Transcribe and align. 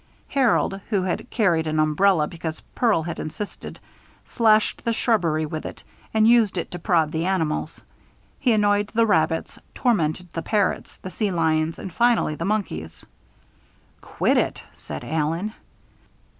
Harold, 0.29 0.81
who 0.89 1.03
had 1.03 1.29
carried 1.29 1.67
an 1.67 1.79
umbrella 1.79 2.25
because 2.27 2.61
Pearl 2.73 3.03
had 3.03 3.19
insisted, 3.19 3.79
slashed 4.25 4.83
the 4.83 4.93
shrubbery 4.93 5.45
with 5.45 5.63
it 5.63 5.83
and 6.11 6.27
used 6.27 6.57
it 6.57 6.71
to 6.71 6.79
prod 6.79 7.11
the 7.11 7.23
animals. 7.27 7.85
He 8.39 8.51
annoyed 8.51 8.89
the 8.95 9.05
rabbits, 9.05 9.59
tormented 9.75 10.33
the 10.33 10.41
parrots, 10.41 10.97
the 10.97 11.11
sea 11.11 11.29
lion, 11.29 11.75
and 11.77 11.93
finally 11.93 12.33
the 12.33 12.45
monkeys. 12.45 13.05
"Quit 14.01 14.37
it," 14.37 14.63
said 14.73 15.03
Allen. 15.03 15.53